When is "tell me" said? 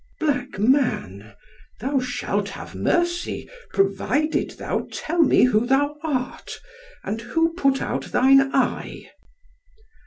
4.91-5.43